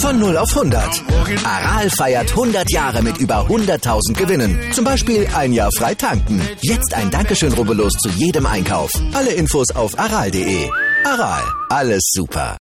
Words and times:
Von 0.00 0.18
0 0.18 0.36
auf 0.38 0.48
100. 0.56 1.02
Aral 1.44 1.90
feiert 1.90 2.30
100 2.30 2.70
Jahre 2.72 3.02
mit 3.02 3.18
über 3.18 3.46
100.000 3.46 4.14
Gewinnen. 4.14 4.58
Zum 4.72 4.84
Beispiel 4.84 5.28
ein 5.34 5.52
Jahr 5.52 5.70
frei 5.76 5.94
tanken. 5.94 6.40
Jetzt 6.62 6.94
ein 6.94 7.10
Dankeschön, 7.10 7.52
rubbellos 7.52 7.92
zu 7.92 8.08
jedem 8.08 8.46
Einkauf. 8.46 8.90
Alle 9.12 9.30
Infos 9.32 9.70
auf 9.74 9.98
aral.de. 9.98 10.70
Aral, 11.04 11.42
alles 11.68 12.02
super. 12.12 12.56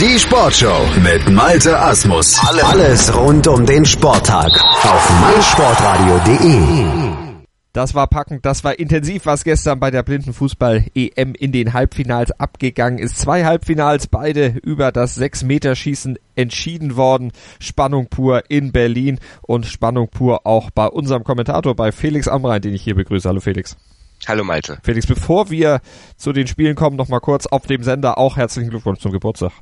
Die 0.00 0.18
Sportshow 0.18 0.88
mit 1.02 1.28
Malte 1.28 1.78
Asmus. 1.78 2.40
Alles 2.62 3.14
rund 3.14 3.46
um 3.46 3.66
den 3.66 3.84
Sporttag 3.84 4.48
auf 4.84 5.10
meinsportradio.de. 5.20 7.01
Das 7.72 7.94
war 7.94 8.06
packend, 8.06 8.44
das 8.44 8.64
war 8.64 8.78
intensiv, 8.78 9.24
was 9.24 9.44
gestern 9.44 9.80
bei 9.80 9.90
der 9.90 10.02
Blindenfußball-EM 10.02 11.34
in 11.34 11.52
den 11.52 11.72
Halbfinals 11.72 12.30
abgegangen 12.32 12.98
ist. 12.98 13.16
Zwei 13.16 13.46
Halbfinals, 13.46 14.08
beide 14.08 14.48
über 14.62 14.92
das 14.92 15.18
6-Meter-Schießen 15.18 16.18
entschieden 16.34 16.96
worden. 16.96 17.32
Spannung 17.60 18.08
pur 18.08 18.42
in 18.50 18.72
Berlin 18.72 19.20
und 19.40 19.64
Spannung 19.64 20.08
pur 20.08 20.46
auch 20.46 20.70
bei 20.70 20.86
unserem 20.86 21.24
Kommentator, 21.24 21.74
bei 21.74 21.92
Felix 21.92 22.28
Amrein, 22.28 22.60
den 22.60 22.74
ich 22.74 22.82
hier 22.82 22.94
begrüße. 22.94 23.26
Hallo 23.26 23.40
Felix. 23.40 23.78
Hallo 24.26 24.44
Malte. 24.44 24.78
Felix, 24.82 25.06
bevor 25.06 25.50
wir 25.50 25.80
zu 26.18 26.34
den 26.34 26.46
Spielen 26.46 26.76
kommen, 26.76 26.96
noch 26.96 27.08
mal 27.08 27.20
kurz 27.20 27.46
auf 27.46 27.66
dem 27.66 27.82
Sender 27.84 28.18
auch 28.18 28.36
herzlichen 28.36 28.68
Glückwunsch 28.68 29.00
zum 29.00 29.12
Geburtstag. 29.12 29.52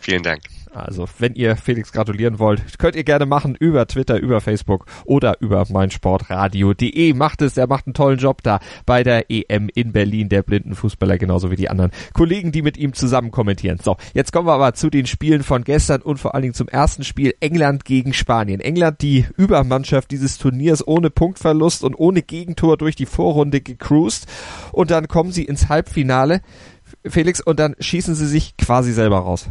Vielen 0.00 0.24
Dank. 0.24 0.42
Also, 0.74 1.06
wenn 1.18 1.34
ihr 1.34 1.56
Felix 1.56 1.92
gratulieren 1.92 2.38
wollt, 2.38 2.78
könnt 2.78 2.96
ihr 2.96 3.04
gerne 3.04 3.26
machen 3.26 3.54
über 3.58 3.86
Twitter, 3.86 4.18
über 4.18 4.40
Facebook 4.40 4.86
oder 5.04 5.36
über 5.40 5.66
meinsportradio.de. 5.68 7.12
Macht 7.12 7.42
es, 7.42 7.54
der 7.54 7.66
macht 7.66 7.86
einen 7.86 7.94
tollen 7.94 8.18
Job 8.18 8.42
da 8.42 8.58
bei 8.86 9.02
der 9.02 9.30
EM 9.30 9.68
in 9.74 9.92
Berlin, 9.92 10.30
der 10.30 10.42
blinden 10.42 10.74
Fußballer, 10.74 11.18
genauso 11.18 11.50
wie 11.50 11.56
die 11.56 11.68
anderen 11.68 11.90
Kollegen, 12.14 12.52
die 12.52 12.62
mit 12.62 12.78
ihm 12.78 12.94
zusammen 12.94 13.30
kommentieren. 13.30 13.80
So, 13.82 13.96
jetzt 14.14 14.32
kommen 14.32 14.48
wir 14.48 14.54
aber 14.54 14.72
zu 14.72 14.88
den 14.88 15.06
Spielen 15.06 15.42
von 15.42 15.62
gestern 15.62 16.00
und 16.00 16.16
vor 16.16 16.34
allen 16.34 16.42
Dingen 16.42 16.54
zum 16.54 16.68
ersten 16.68 17.04
Spiel 17.04 17.34
England 17.40 17.84
gegen 17.84 18.14
Spanien. 18.14 18.60
England, 18.60 19.02
die 19.02 19.26
Übermannschaft 19.36 20.10
dieses 20.10 20.38
Turniers 20.38 20.86
ohne 20.86 21.10
Punktverlust 21.10 21.84
und 21.84 21.96
ohne 21.96 22.22
Gegentor 22.22 22.78
durch 22.78 22.96
die 22.96 23.06
Vorrunde 23.06 23.60
gecruised 23.60 24.26
und 24.72 24.90
dann 24.90 25.06
kommen 25.06 25.32
sie 25.32 25.44
ins 25.44 25.68
Halbfinale. 25.68 26.40
Felix, 27.06 27.40
und 27.40 27.58
dann 27.58 27.74
schießen 27.78 28.14
sie 28.14 28.26
sich 28.26 28.56
quasi 28.56 28.92
selber 28.92 29.18
raus. 29.18 29.50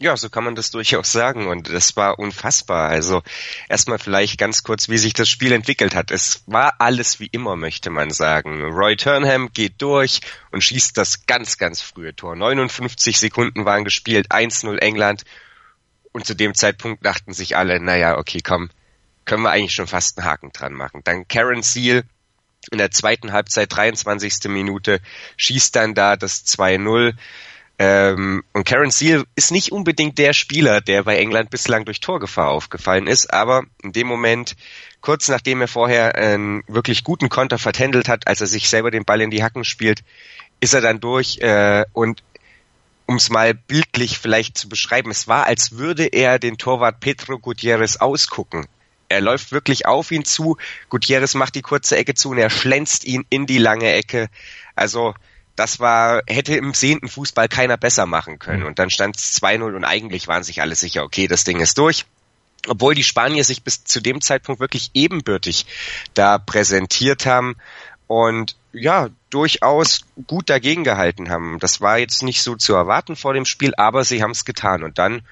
Ja, 0.00 0.16
so 0.16 0.30
kann 0.30 0.44
man 0.44 0.54
das 0.54 0.70
durchaus 0.70 1.10
sagen 1.10 1.48
und 1.48 1.68
das 1.68 1.96
war 1.96 2.20
unfassbar. 2.20 2.88
Also 2.88 3.22
erstmal 3.68 3.98
vielleicht 3.98 4.38
ganz 4.38 4.62
kurz, 4.62 4.88
wie 4.88 4.96
sich 4.96 5.12
das 5.12 5.28
Spiel 5.28 5.50
entwickelt 5.50 5.96
hat. 5.96 6.12
Es 6.12 6.44
war 6.46 6.80
alles 6.80 7.18
wie 7.18 7.26
immer, 7.26 7.56
möchte 7.56 7.90
man 7.90 8.10
sagen. 8.10 8.62
Roy 8.62 8.94
Turnham 8.94 9.52
geht 9.52 9.82
durch 9.82 10.20
und 10.52 10.62
schießt 10.62 10.96
das 10.96 11.26
ganz, 11.26 11.58
ganz 11.58 11.80
frühe 11.80 12.14
Tor. 12.14 12.36
59 12.36 13.18
Sekunden 13.18 13.64
waren 13.64 13.82
gespielt, 13.82 14.30
1-0 14.30 14.78
England 14.78 15.24
und 16.12 16.24
zu 16.24 16.34
dem 16.34 16.54
Zeitpunkt 16.54 17.04
dachten 17.04 17.32
sich 17.32 17.56
alle, 17.56 17.80
naja, 17.80 18.18
okay, 18.18 18.40
komm, 18.40 18.70
können 19.24 19.42
wir 19.42 19.50
eigentlich 19.50 19.74
schon 19.74 19.88
fast 19.88 20.16
einen 20.18 20.28
Haken 20.28 20.52
dran 20.52 20.74
machen. 20.74 21.00
Dann 21.02 21.26
Karen 21.26 21.62
Seal 21.62 22.04
in 22.70 22.78
der 22.78 22.92
zweiten 22.92 23.32
Halbzeit, 23.32 23.74
23. 23.74 24.44
Minute, 24.48 25.00
schießt 25.36 25.74
dann 25.74 25.94
da 25.94 26.16
das 26.16 26.46
2-0 26.46 27.14
ähm, 27.78 28.42
und 28.52 28.66
Karen 28.66 28.90
Seal 28.90 29.24
ist 29.36 29.52
nicht 29.52 29.70
unbedingt 29.70 30.18
der 30.18 30.32
Spieler, 30.32 30.80
der 30.80 31.04
bei 31.04 31.16
England 31.16 31.50
bislang 31.50 31.84
durch 31.84 32.00
Torgefahr 32.00 32.48
aufgefallen 32.48 33.06
ist, 33.06 33.32
aber 33.32 33.64
in 33.82 33.92
dem 33.92 34.08
Moment, 34.08 34.56
kurz 35.00 35.28
nachdem 35.28 35.60
er 35.60 35.68
vorher 35.68 36.16
einen 36.16 36.64
wirklich 36.66 37.04
guten 37.04 37.28
Konter 37.28 37.56
vertändelt 37.56 38.08
hat, 38.08 38.26
als 38.26 38.40
er 38.40 38.48
sich 38.48 38.68
selber 38.68 38.90
den 38.90 39.04
Ball 39.04 39.20
in 39.20 39.30
die 39.30 39.44
Hacken 39.44 39.64
spielt, 39.64 40.02
ist 40.58 40.74
er 40.74 40.80
dann 40.80 40.98
durch 40.98 41.38
äh, 41.38 41.84
und 41.92 42.24
um 43.06 43.14
es 43.14 43.30
mal 43.30 43.54
bildlich 43.54 44.18
vielleicht 44.18 44.58
zu 44.58 44.68
beschreiben, 44.68 45.10
es 45.10 45.28
war, 45.28 45.46
als 45.46 45.78
würde 45.78 46.06
er 46.06 46.38
den 46.38 46.58
Torwart 46.58 46.98
Pedro 47.00 47.38
Gutierrez 47.38 47.96
ausgucken. 47.96 48.66
Er 49.08 49.22
läuft 49.22 49.52
wirklich 49.52 49.86
auf 49.86 50.10
ihn 50.10 50.24
zu, 50.24 50.58
Gutierrez 50.90 51.34
macht 51.34 51.54
die 51.54 51.62
kurze 51.62 51.96
Ecke 51.96 52.14
zu 52.14 52.30
und 52.30 52.38
er 52.38 52.50
schlänzt 52.50 53.04
ihn 53.06 53.24
in 53.30 53.46
die 53.46 53.56
lange 53.56 53.90
Ecke. 53.92 54.28
Also 54.74 55.14
das 55.58 55.80
war, 55.80 56.22
hätte 56.28 56.54
im 56.54 56.72
sehenden 56.72 57.08
Fußball 57.08 57.48
keiner 57.48 57.76
besser 57.76 58.06
machen 58.06 58.38
können. 58.38 58.62
Und 58.62 58.78
dann 58.78 58.90
stand 58.90 59.16
es 59.16 59.42
2-0 59.42 59.74
und 59.74 59.84
eigentlich 59.84 60.28
waren 60.28 60.44
sich 60.44 60.60
alle 60.60 60.76
sicher, 60.76 61.02
okay, 61.02 61.26
das 61.26 61.44
Ding 61.44 61.58
ist 61.58 61.78
durch. 61.78 62.06
Obwohl 62.68 62.94
die 62.94 63.04
Spanier 63.04 63.44
sich 63.44 63.62
bis 63.62 63.82
zu 63.84 64.00
dem 64.00 64.20
Zeitpunkt 64.20 64.60
wirklich 64.60 64.90
ebenbürtig 64.94 65.66
da 66.14 66.38
präsentiert 66.38 67.26
haben 67.26 67.56
und 68.06 68.56
ja, 68.72 69.08
durchaus 69.30 70.02
gut 70.26 70.48
dagegen 70.48 70.84
gehalten 70.84 71.30
haben. 71.30 71.58
Das 71.58 71.80
war 71.80 71.98
jetzt 71.98 72.22
nicht 72.22 72.42
so 72.42 72.54
zu 72.54 72.74
erwarten 72.74 73.16
vor 73.16 73.34
dem 73.34 73.44
Spiel, 73.44 73.74
aber 73.76 74.04
sie 74.04 74.22
haben 74.22 74.30
es 74.32 74.44
getan. 74.44 74.84
Und 74.84 74.98
dann 74.98 75.22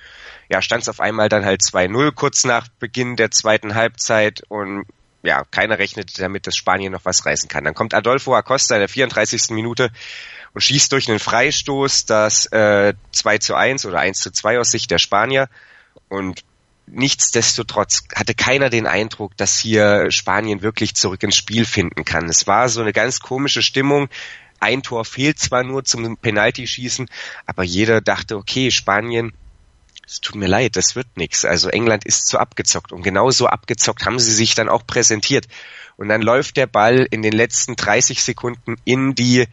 ja, 0.49 0.63
stand 0.63 0.83
es 0.83 0.89
auf 0.89 1.01
einmal 1.01 1.29
dann 1.29 1.45
halt 1.45 1.63
2-0 1.63 2.13
kurz 2.13 2.45
nach 2.45 2.69
Beginn 2.81 3.17
der 3.17 3.31
zweiten 3.31 3.75
Halbzeit 3.75 4.43
und 4.49 4.87
ja, 5.23 5.45
keiner 5.51 5.79
rechnet 5.79 6.19
damit, 6.19 6.47
dass 6.47 6.57
Spanien 6.57 6.93
noch 6.93 7.05
was 7.05 7.27
reißen 7.27 7.49
kann. 7.49 7.65
Dann 7.65 7.75
kommt 7.75 7.95
Adolfo 7.95 8.35
Acosta 8.35 8.77
in 8.77 8.81
der 8.81 8.89
34. 8.89 9.51
Minute 9.51 9.91
und 10.55 10.61
schießt 10.61 10.93
durch 10.93 11.09
einen 11.09 11.19
Freistoß 11.19 12.07
das 12.07 12.47
äh, 12.47 12.95
2 13.13 13.39
zu 13.39 13.55
1 13.55 13.87
oder 13.87 13.99
1 13.99 14.21
zu 14.21 14.31
2 14.31 14.61
aus 14.61 14.71
Sicht 14.71 14.91
der 14.91 14.99
Spanier. 14.99 15.49
Und 16.09 16.45
nichtsdestotrotz 16.87 18.05
hatte 18.15 18.35
keiner 18.35 18.71
den 18.71 18.87
Eindruck, 18.87 19.37
dass 19.37 19.59
hier 19.59 20.11
Spanien 20.11 20.63
wirklich 20.63 20.95
zurück 20.95 21.23
ins 21.23 21.37
Spiel 21.37 21.65
finden 21.65 22.05
kann. 22.05 22.29
Es 22.29 22.47
war 22.47 22.69
so 22.69 22.81
eine 22.81 22.93
ganz 22.93 23.21
komische 23.21 23.63
Stimmung. 23.63 24.09
Ein 24.61 24.83
Tor 24.83 25.05
fehlt 25.05 25.39
zwar 25.39 25.63
nur 25.63 25.85
zum 25.85 26.17
Penaltyschießen, 26.17 27.09
aber 27.45 27.63
jeder 27.63 28.01
dachte, 28.01 28.37
okay, 28.37 28.71
Spanien 28.71 29.33
es 30.07 30.21
tut 30.21 30.37
mir 30.37 30.47
leid, 30.47 30.77
das 30.77 30.95
wird 30.95 31.09
nichts. 31.17 31.45
Also 31.45 31.69
England 31.69 32.05
ist 32.05 32.29
zu 32.29 32.39
abgezockt 32.39 32.93
und 32.93 33.03
genau 33.03 33.31
so 33.31 33.47
abgezockt 33.47 34.07
haben 34.07 34.21
sie 34.21 34.33
sich 34.33 34.55
dann 34.55 34.69
auch 34.69 34.87
präsentiert. 34.87 35.49
Und 35.97 36.09
dann 36.09 36.23
läuft 36.23 36.57
der 36.57 36.67
Ball 36.67 37.07
in 37.11 37.23
den 37.23 37.33
letzten 37.33 37.75
30 37.75 38.23
Sekunden 38.23 38.77
in 38.85 39.15
die 39.15 39.47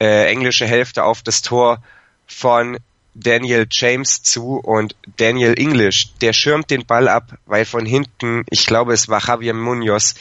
äh, 0.00 0.26
englische 0.26 0.66
Hälfte 0.66 1.04
auf 1.04 1.22
das 1.22 1.42
Tor 1.42 1.82
von 2.26 2.78
Daniel 3.14 3.66
James 3.68 4.22
zu 4.22 4.56
und 4.58 4.94
Daniel 5.16 5.58
English, 5.58 6.14
der 6.20 6.32
schirmt 6.32 6.70
den 6.70 6.86
Ball 6.86 7.08
ab, 7.08 7.36
weil 7.46 7.64
von 7.64 7.84
hinten, 7.84 8.44
ich 8.50 8.66
glaube 8.66 8.92
es 8.92 9.08
war 9.08 9.26
Javier 9.26 9.54
Munoz, 9.54 10.14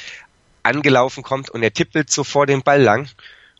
angelaufen 0.63 1.23
kommt 1.23 1.49
und 1.51 1.61
er 1.61 1.71
tippelt 1.71 2.09
so 2.09 2.23
vor 2.23 2.47
den 2.47 2.63
Ball 2.63 2.81
lang 2.81 3.07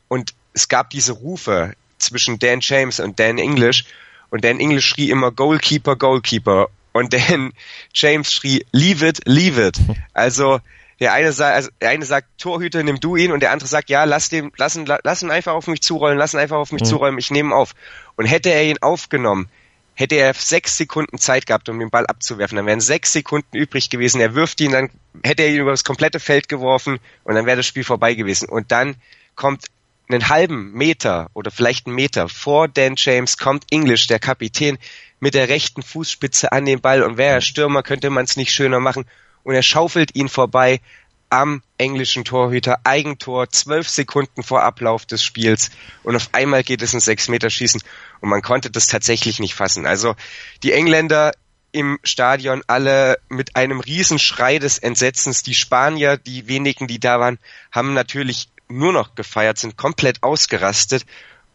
und 0.07 0.33
es 0.53 0.67
gab 0.67 0.89
diese 0.89 1.13
Rufe 1.13 1.73
zwischen 1.99 2.39
Dan 2.39 2.59
James 2.61 2.99
und 2.99 3.19
Dan 3.19 3.37
English 3.37 3.85
und 4.29 4.43
Dan 4.43 4.59
English 4.59 4.85
schrie 4.85 5.09
immer 5.09 5.31
Goalkeeper, 5.31 5.95
Goalkeeper. 5.95 6.69
Und 6.91 7.13
Dan 7.13 7.53
James 7.93 8.31
schrie 8.31 8.65
Leave 8.71 9.05
it, 9.07 9.21
leave 9.25 9.65
it. 9.65 9.77
Also 10.13 10.59
der 10.99 11.13
eine 11.13 11.31
sagt, 11.31 11.55
also 11.55 11.69
der 11.81 11.89
eine 11.89 12.05
sagt 12.05 12.27
Torhüter, 12.37 12.83
nimm 12.83 12.99
du 12.99 13.15
ihn, 13.15 13.31
und 13.31 13.41
der 13.41 13.51
andere 13.51 13.69
sagt, 13.69 13.89
ja, 13.89 14.03
lass 14.03 14.29
den, 14.29 14.51
lass 14.57 14.75
ihn, 14.75 14.85
lass 14.85 15.23
ihn 15.23 15.31
einfach 15.31 15.53
auf 15.53 15.67
mich 15.67 15.81
zurollen, 15.81 16.17
lass 16.17 16.33
ihn 16.33 16.39
einfach 16.39 16.57
auf 16.57 16.71
mich 16.71 16.81
mhm. 16.81 16.87
zurollen, 16.87 17.17
ich 17.17 17.31
nehme 17.31 17.49
ihn 17.49 17.53
auf. 17.53 17.73
Und 18.17 18.25
hätte 18.25 18.49
er 18.49 18.63
ihn 18.63 18.77
aufgenommen, 18.81 19.47
hätte 19.95 20.15
er 20.15 20.33
sechs 20.33 20.77
Sekunden 20.77 21.17
Zeit 21.17 21.45
gehabt, 21.45 21.69
um 21.69 21.79
den 21.79 21.89
Ball 21.89 22.05
abzuwerfen. 22.05 22.57
Dann 22.57 22.65
wären 22.65 22.81
sechs 22.81 23.13
Sekunden 23.13 23.55
übrig 23.55 23.89
gewesen. 23.89 24.19
Er 24.19 24.35
wirft 24.35 24.59
ihn, 24.61 24.71
dann 24.71 24.89
hätte 25.23 25.43
er 25.43 25.49
ihn 25.49 25.61
über 25.61 25.71
das 25.71 25.83
komplette 25.83 26.19
Feld 26.19 26.49
geworfen 26.49 26.99
und 27.23 27.35
dann 27.35 27.45
wäre 27.45 27.57
das 27.57 27.65
Spiel 27.65 27.83
vorbei 27.83 28.13
gewesen. 28.13 28.49
Und 28.49 28.71
dann 28.71 28.95
kommt 29.35 29.65
einen 30.09 30.29
halben 30.29 30.71
Meter 30.73 31.29
oder 31.33 31.51
vielleicht 31.51 31.85
einen 31.85 31.95
Meter 31.95 32.27
vor 32.27 32.67
Dan 32.67 32.95
James 32.97 33.37
kommt 33.37 33.65
English, 33.71 34.07
der 34.07 34.19
Kapitän, 34.19 34.77
mit 35.19 35.33
der 35.33 35.49
rechten 35.49 35.83
Fußspitze 35.83 36.51
an 36.51 36.65
den 36.65 36.81
Ball. 36.81 37.03
Und 37.03 37.17
wäre 37.17 37.35
er 37.35 37.41
Stürmer, 37.41 37.83
könnte 37.83 38.09
man 38.09 38.25
es 38.25 38.37
nicht 38.37 38.51
schöner 38.51 38.79
machen? 38.79 39.05
Und 39.43 39.55
er 39.55 39.61
schaufelt 39.61 40.15
ihn 40.15 40.29
vorbei 40.29 40.81
am 41.29 41.61
englischen 41.77 42.25
Torhüter, 42.25 42.79
Eigentor, 42.85 43.49
zwölf 43.49 43.87
Sekunden 43.87 44.41
vor 44.41 44.63
Ablauf 44.63 45.05
des 45.05 45.23
Spiels. 45.23 45.69
Und 46.03 46.15
auf 46.15 46.29
einmal 46.31 46.63
geht 46.63 46.81
es 46.81 46.93
ins 46.93 47.05
Sechs-Meter-Schießen. 47.05 47.81
Und 48.21 48.29
man 48.29 48.41
konnte 48.41 48.71
das 48.71 48.87
tatsächlich 48.87 49.39
nicht 49.39 49.53
fassen. 49.53 49.85
Also 49.85 50.15
die 50.63 50.73
Engländer 50.73 51.33
im 51.71 51.99
Stadion 52.03 52.63
alle 52.65 53.19
mit 53.29 53.55
einem 53.55 53.79
Riesenschrei 53.79 54.57
des 54.57 54.79
Entsetzens. 54.79 55.43
Die 55.43 55.53
Spanier, 55.53 56.17
die 56.17 56.47
wenigen, 56.47 56.87
die 56.87 56.99
da 56.99 57.19
waren, 57.19 57.37
haben 57.71 57.93
natürlich 57.93 58.49
nur 58.69 58.93
noch 58.93 59.15
gefeiert, 59.15 59.57
sind 59.57 59.77
komplett 59.77 60.23
ausgerastet 60.23 61.05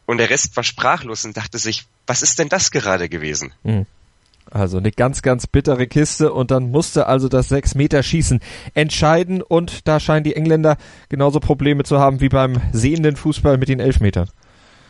und 0.06 0.18
der 0.18 0.30
Rest 0.30 0.56
war 0.56 0.64
sprachlos 0.64 1.24
und 1.24 1.36
dachte 1.36 1.58
sich, 1.58 1.86
was 2.06 2.22
ist 2.22 2.38
denn 2.38 2.48
das 2.48 2.70
gerade 2.70 3.08
gewesen? 3.08 3.52
Mhm. 3.62 3.86
Also 4.50 4.76
eine 4.76 4.92
ganz, 4.92 5.22
ganz 5.22 5.46
bittere 5.46 5.86
Kiste 5.86 6.32
und 6.32 6.50
dann 6.50 6.70
musste 6.70 7.06
also 7.06 7.28
das 7.28 7.50
6-Meter-Schießen 7.50 8.40
entscheiden 8.74 9.40
und 9.40 9.88
da 9.88 9.98
scheinen 9.98 10.24
die 10.24 10.36
Engländer 10.36 10.76
genauso 11.08 11.40
Probleme 11.40 11.84
zu 11.84 11.98
haben 11.98 12.20
wie 12.20 12.28
beim 12.28 12.60
sehenden 12.72 13.16
Fußball 13.16 13.56
mit 13.56 13.70
den 13.70 13.80
Elfmetern. 13.80 14.28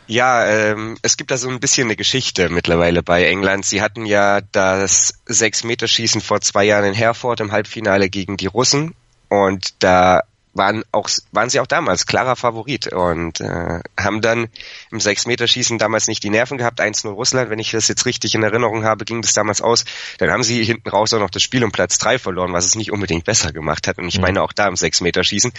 Ja, 0.07 0.45
ähm, 0.45 0.97
es 1.01 1.17
gibt 1.17 1.31
da 1.31 1.37
so 1.37 1.49
ein 1.49 1.59
bisschen 1.59 1.87
eine 1.87 1.95
Geschichte 1.95 2.49
mittlerweile 2.49 3.01
bei 3.01 3.25
England. 3.25 3.65
Sie 3.65 3.81
hatten 3.81 4.05
ja 4.05 4.41
das 4.51 5.15
Sechs-Meter-Schießen 5.25 6.21
vor 6.21 6.41
zwei 6.41 6.65
Jahren 6.65 6.85
in 6.85 6.93
Herford 6.93 7.39
im 7.39 7.51
Halbfinale 7.51 8.09
gegen 8.09 8.37
die 8.37 8.47
Russen 8.47 8.93
und 9.29 9.81
da 9.83 10.21
waren 10.55 10.83
auch 10.91 11.09
waren 11.31 11.49
sie 11.49 11.59
auch 11.59 11.67
damals 11.67 12.05
klarer 12.07 12.35
Favorit 12.35 12.87
und 12.87 13.41
äh, 13.41 13.81
haben 13.99 14.21
dann 14.21 14.47
im 14.89 14.99
Sechs-Meter-Schießen 14.99 15.77
damals 15.77 16.07
nicht 16.07 16.23
die 16.23 16.29
Nerven 16.29 16.57
gehabt. 16.57 16.79
1-0 16.79 17.09
Russland, 17.09 17.49
wenn 17.49 17.59
ich 17.59 17.71
das 17.71 17.89
jetzt 17.89 18.05
richtig 18.05 18.33
in 18.35 18.43
Erinnerung 18.43 18.85
habe, 18.85 19.05
ging 19.05 19.21
das 19.21 19.33
damals 19.33 19.61
aus. 19.61 19.83
Dann 20.17 20.31
haben 20.31 20.43
sie 20.43 20.63
hinten 20.63 20.89
raus 20.89 21.13
auch 21.13 21.19
noch 21.19 21.29
das 21.29 21.43
Spiel 21.43 21.63
um 21.63 21.71
Platz 21.71 21.97
drei 21.97 22.17
verloren, 22.17 22.53
was 22.53 22.65
es 22.65 22.75
nicht 22.75 22.91
unbedingt 22.91 23.25
besser 23.25 23.51
gemacht 23.51 23.87
hat. 23.87 23.97
Und 23.97 24.07
ich 24.07 24.15
mhm. 24.15 24.21
meine 24.21 24.41
auch 24.41 24.53
da 24.53 24.67
im 24.67 24.77
Sechs-Meter-Schießen. 24.77 25.51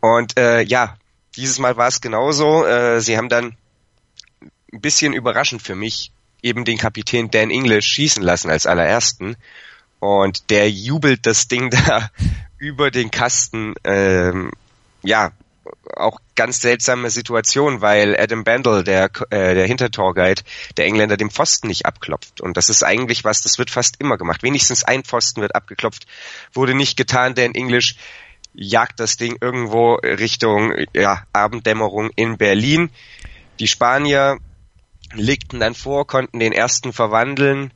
Und 0.00 0.38
äh, 0.38 0.62
ja, 0.62 0.96
dieses 1.36 1.58
Mal 1.58 1.76
war 1.76 1.88
es 1.88 2.00
genauso. 2.00 2.64
Äh, 2.64 3.00
sie 3.00 3.16
haben 3.16 3.28
dann 3.28 3.56
ein 4.72 4.80
bisschen 4.80 5.12
überraschend 5.12 5.62
für 5.62 5.74
mich 5.74 6.12
eben 6.42 6.64
den 6.64 6.78
Kapitän 6.78 7.30
Dan 7.30 7.50
English 7.50 7.86
schießen 7.86 8.22
lassen 8.22 8.50
als 8.50 8.66
allerersten. 8.66 9.36
Und 9.98 10.50
der 10.50 10.70
jubelt 10.70 11.26
das 11.26 11.48
Ding 11.48 11.70
da 11.86 12.10
über 12.58 12.90
den 12.90 13.10
Kasten. 13.10 13.74
Ähm, 13.84 14.50
ja, 15.02 15.32
auch 15.96 16.20
ganz 16.34 16.60
seltsame 16.60 17.10
Situation, 17.10 17.80
weil 17.80 18.18
Adam 18.18 18.44
Bandel, 18.44 18.84
der, 18.84 19.10
äh, 19.30 19.54
der 19.54 19.66
Hintertorguide, 19.66 20.42
der 20.76 20.86
Engländer 20.86 21.16
dem 21.16 21.30
Pfosten 21.30 21.68
nicht 21.68 21.86
abklopft. 21.86 22.40
Und 22.40 22.56
das 22.56 22.68
ist 22.68 22.82
eigentlich 22.82 23.24
was, 23.24 23.42
das 23.42 23.58
wird 23.58 23.70
fast 23.70 23.96
immer 24.00 24.16
gemacht. 24.16 24.42
Wenigstens 24.42 24.84
ein 24.84 25.04
Pfosten 25.04 25.40
wird 25.40 25.54
abgeklopft, 25.54 26.06
wurde 26.52 26.74
nicht 26.74 26.96
getan, 26.96 27.34
denn 27.34 27.54
English 27.54 27.96
jagt 28.54 29.00
das 29.00 29.16
Ding 29.16 29.36
irgendwo 29.40 29.94
Richtung 29.94 30.74
ja, 30.94 31.24
Abenddämmerung 31.32 32.10
in 32.16 32.38
Berlin. 32.38 32.90
Die 33.60 33.68
Spanier 33.68 34.38
legten 35.14 35.60
dann 35.60 35.74
vor, 35.74 36.06
konnten 36.06 36.38
den 36.38 36.52
ersten 36.52 36.92
verwandeln. 36.92 37.72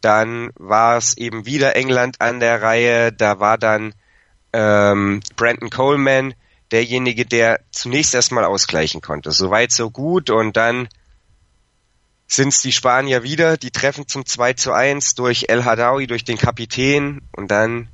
Dann 0.00 0.50
war 0.56 0.96
es 0.96 1.16
eben 1.16 1.46
wieder 1.46 1.74
England 1.76 2.20
an 2.20 2.40
der 2.40 2.62
Reihe. 2.62 3.12
Da 3.12 3.40
war 3.40 3.58
dann 3.58 3.94
ähm, 4.56 5.20
Brandon 5.36 5.68
Coleman 5.68 6.34
derjenige, 6.72 7.26
der 7.26 7.60
zunächst 7.70 8.14
erstmal 8.14 8.44
ausgleichen 8.44 9.02
konnte. 9.02 9.30
Soweit, 9.30 9.70
so 9.70 9.90
gut. 9.90 10.30
Und 10.30 10.56
dann 10.56 10.88
sind 12.26 12.48
es 12.48 12.60
die 12.60 12.72
Spanier 12.72 13.22
wieder, 13.22 13.58
die 13.58 13.70
treffen 13.70 14.08
zum 14.08 14.24
2 14.24 14.54
zu 14.54 14.72
1 14.72 15.14
durch 15.14 15.46
El 15.48 15.64
Hadawi, 15.64 16.06
durch 16.06 16.24
den 16.24 16.38
Kapitän. 16.38 17.20
Und 17.36 17.50
dann 17.50 17.88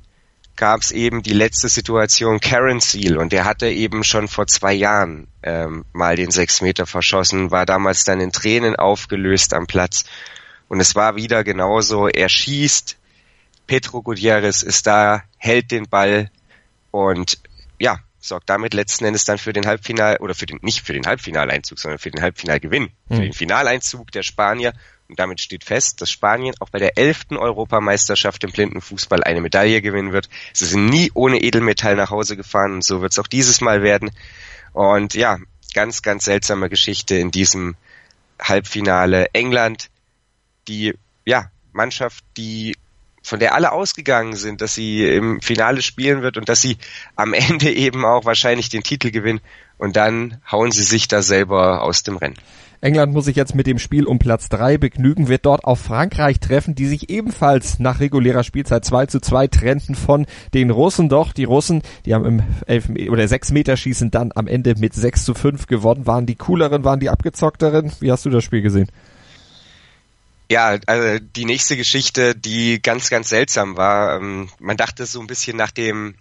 gab 0.55 0.81
es 0.81 0.91
eben 0.91 1.21
die 1.21 1.33
letzte 1.33 1.67
Situation 1.67 2.39
Karen 2.39 2.79
Seal 2.79 3.17
und 3.17 3.33
der 3.33 3.43
hatte 3.43 3.67
eben 3.67 4.03
schon 4.03 4.27
vor 4.27 4.45
zwei 4.47 4.73
Jahren 4.73 5.27
ähm, 5.41 5.83
mal 5.93 6.15
den 6.15 6.29
sechs 6.29 6.61
Meter 6.61 6.85
verschossen, 6.85 7.49
war 7.49 7.65
damals 7.65 8.03
dann 8.03 8.21
in 8.21 8.31
Tränen 8.31 8.75
aufgelöst 8.75 9.55
am 9.55 9.65
Platz 9.65 10.05
und 10.67 10.79
es 10.79 10.93
war 10.93 11.15
wieder 11.15 11.43
genauso, 11.43 12.07
er 12.07 12.29
schießt, 12.29 12.97
Petro 13.65 14.03
Gutierrez 14.03 14.61
ist 14.61 14.85
da, 14.85 15.23
hält 15.37 15.71
den 15.71 15.89
Ball 15.89 16.29
und 16.93 17.39
ja, 17.79 17.99
sorgt 18.19 18.49
damit 18.49 18.75
letzten 18.75 19.05
Endes 19.05 19.25
dann 19.25 19.39
für 19.39 19.51
den 19.51 19.65
Halbfinal 19.65 20.17
oder 20.17 20.35
für 20.35 20.45
den 20.45 20.59
nicht 20.61 20.85
für 20.85 20.93
den 20.93 21.07
Halbfinaleinzug, 21.07 21.79
sondern 21.79 21.97
für 21.97 22.11
den 22.11 22.21
Halbfinalgewinn, 22.21 22.83
mhm. 23.09 23.15
für 23.15 23.21
den 23.21 23.33
Finaleinzug 23.33 24.11
der 24.11 24.21
Spanier 24.21 24.73
und 25.09 25.19
damit 25.19 25.41
steht 25.41 25.63
fest, 25.63 26.01
dass 26.01 26.11
Spanien 26.11 26.53
auch 26.59 26.69
bei 26.69 26.77
der 26.77 26.97
elften 26.99 27.35
Europameisterschaft 27.35 28.43
im 28.43 28.51
Blindenfußball 28.51 29.23
eine 29.23 29.41
Medaille 29.41 29.81
gewinnen 29.81 30.13
wird. 30.13 30.29
Sie 30.53 30.65
sind 30.65 30.85
nie 30.85 31.11
ohne 31.15 31.41
Edelmetall 31.41 31.95
nach 31.95 32.11
Hause 32.11 32.37
gefahren 32.37 32.73
und 32.73 32.83
so 32.83 33.01
wird 33.01 33.11
es 33.11 33.19
auch 33.19 33.27
dieses 33.27 33.59
Mal 33.59 33.81
werden. 33.81 34.11
Und 34.71 35.15
ja, 35.15 35.39
ganz, 35.73 36.03
ganz 36.03 36.25
seltsame 36.25 36.69
Geschichte 36.69 37.15
in 37.15 37.31
diesem 37.31 37.75
Halbfinale. 38.39 39.27
England, 39.33 39.89
die 40.67 40.93
ja, 41.25 41.49
Mannschaft, 41.71 42.23
die 42.37 42.75
von 43.23 43.39
der 43.39 43.55
alle 43.55 43.71
ausgegangen 43.71 44.35
sind, 44.35 44.61
dass 44.61 44.75
sie 44.75 45.03
im 45.03 45.41
Finale 45.41 45.81
spielen 45.81 46.21
wird 46.21 46.37
und 46.37 46.49
dass 46.49 46.61
sie 46.61 46.77
am 47.15 47.33
Ende 47.33 47.71
eben 47.71 48.05
auch 48.05 48.25
wahrscheinlich 48.25 48.69
den 48.69 48.83
Titel 48.83 49.09
gewinnen 49.09 49.41
und 49.77 49.95
dann 49.95 50.37
hauen 50.51 50.71
sie 50.71 50.83
sich 50.83 51.07
da 51.07 51.21
selber 51.21 51.81
aus 51.81 52.03
dem 52.03 52.17
Rennen. 52.17 52.37
England 52.83 53.13
muss 53.13 53.25
sich 53.25 53.37
jetzt 53.37 53.55
mit 53.55 53.65
dem 53.65 53.79
Spiel 53.79 54.03
um 54.03 54.19
Platz 54.19 54.49
drei 54.49 54.77
begnügen, 54.77 55.29
wird 55.29 55.45
dort 55.45 55.63
auf 55.63 55.79
Frankreich 55.79 56.41
treffen, 56.41 56.75
die 56.75 56.85
sich 56.85 57.09
ebenfalls 57.09 57.79
nach 57.79 58.01
regulärer 58.01 58.43
Spielzeit 58.43 58.83
2 58.83 59.05
zu 59.05 59.21
2 59.21 59.47
trennten 59.47 59.95
von 59.95 60.25
den 60.53 60.69
Russen. 60.69 61.07
Doch 61.07 61.31
die 61.31 61.45
Russen, 61.45 61.81
die 62.05 62.13
haben 62.13 62.25
im 62.25 62.43
11 62.67 62.89
oder 63.09 63.25
6 63.25 63.53
Meter 63.53 63.77
Schießen 63.77 64.11
dann 64.11 64.31
am 64.35 64.47
Ende 64.47 64.75
mit 64.77 64.93
6 64.93 65.23
zu 65.23 65.33
5 65.33 65.67
gewonnen, 65.67 66.05
waren 66.05 66.25
die 66.25 66.35
cooleren, 66.35 66.83
waren 66.83 66.99
die 66.99 67.09
abgezockteren. 67.09 67.89
Wie 68.01 68.11
hast 68.11 68.25
du 68.25 68.29
das 68.29 68.43
Spiel 68.43 68.61
gesehen? 68.61 68.89
Ja, 70.53 70.77
also 70.85 71.17
die 71.17 71.45
nächste 71.45 71.75
Geschichte, 71.75 72.35
die 72.35 72.79
ganz, 72.79 73.09
ganz 73.09 73.29
seltsam 73.29 73.75
war. 73.75 74.17
Ähm, 74.17 74.51
man 74.59 74.77
dachte 74.77 75.07
so 75.07 75.19
ein 75.19 75.25
bisschen 75.25 75.57
nach 75.57 75.71
dem 75.71 76.13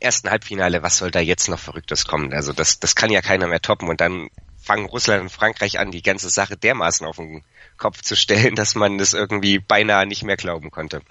ersten 0.00 0.30
Halbfinale, 0.30 0.82
was 0.82 0.96
soll 0.96 1.10
da 1.10 1.20
jetzt 1.20 1.50
noch 1.50 1.58
Verrücktes 1.58 2.06
kommen? 2.06 2.32
Also 2.32 2.54
das, 2.54 2.80
das 2.80 2.94
kann 2.94 3.10
ja 3.10 3.20
keiner 3.20 3.48
mehr 3.48 3.60
toppen. 3.60 3.90
Und 3.90 4.00
dann 4.00 4.30
fangen 4.62 4.86
Russland 4.86 5.20
und 5.20 5.28
Frankreich 5.28 5.78
an, 5.78 5.90
die 5.90 6.00
ganze 6.00 6.30
Sache 6.30 6.56
dermaßen 6.56 7.06
auf 7.06 7.16
den 7.16 7.44
Kopf 7.76 8.00
zu 8.00 8.16
stellen, 8.16 8.54
dass 8.54 8.76
man 8.76 8.96
das 8.96 9.12
irgendwie 9.12 9.58
beinahe 9.58 10.06
nicht 10.06 10.22
mehr 10.22 10.38
glauben 10.38 10.70
konnte. 10.70 11.02